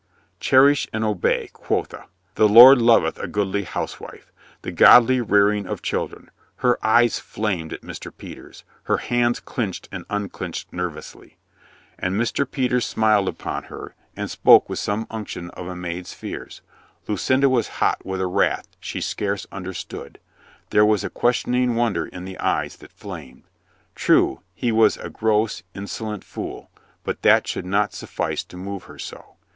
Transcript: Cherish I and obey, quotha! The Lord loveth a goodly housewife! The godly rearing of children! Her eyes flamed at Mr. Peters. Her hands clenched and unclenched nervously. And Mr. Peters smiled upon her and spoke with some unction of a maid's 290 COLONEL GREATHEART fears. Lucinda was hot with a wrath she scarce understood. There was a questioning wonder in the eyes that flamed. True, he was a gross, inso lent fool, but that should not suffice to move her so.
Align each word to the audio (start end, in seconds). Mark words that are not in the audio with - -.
Cherish 0.39 0.87
I 0.87 0.97
and 0.97 1.03
obey, 1.03 1.51
quotha! 1.53 2.05
The 2.33 2.49
Lord 2.49 2.81
loveth 2.81 3.19
a 3.19 3.27
goodly 3.27 3.65
housewife! 3.65 4.31
The 4.63 4.71
godly 4.71 5.21
rearing 5.21 5.67
of 5.67 5.83
children! 5.83 6.31
Her 6.55 6.83
eyes 6.83 7.19
flamed 7.19 7.71
at 7.71 7.81
Mr. 7.83 8.11
Peters. 8.11 8.63
Her 8.85 8.97
hands 8.97 9.39
clenched 9.39 9.87
and 9.91 10.05
unclenched 10.09 10.73
nervously. 10.73 11.37
And 11.99 12.19
Mr. 12.19 12.49
Peters 12.49 12.83
smiled 12.83 13.27
upon 13.27 13.65
her 13.65 13.93
and 14.17 14.31
spoke 14.31 14.67
with 14.69 14.79
some 14.79 15.05
unction 15.11 15.51
of 15.51 15.67
a 15.67 15.75
maid's 15.75 16.19
290 16.19 16.61
COLONEL 16.61 16.65
GREATHEART 16.65 17.05
fears. 17.05 17.07
Lucinda 17.07 17.47
was 17.47 17.77
hot 17.79 18.03
with 18.03 18.21
a 18.21 18.25
wrath 18.25 18.69
she 18.79 19.01
scarce 19.01 19.45
understood. 19.51 20.19
There 20.71 20.83
was 20.83 21.03
a 21.03 21.11
questioning 21.11 21.75
wonder 21.75 22.07
in 22.07 22.25
the 22.25 22.39
eyes 22.39 22.77
that 22.77 22.91
flamed. 22.91 23.43
True, 23.93 24.41
he 24.55 24.71
was 24.71 24.97
a 24.97 25.11
gross, 25.11 25.61
inso 25.75 26.07
lent 26.09 26.23
fool, 26.23 26.71
but 27.03 27.21
that 27.21 27.47
should 27.47 27.67
not 27.67 27.93
suffice 27.93 28.43
to 28.45 28.57
move 28.57 28.85
her 28.85 28.97
so. 28.97 29.35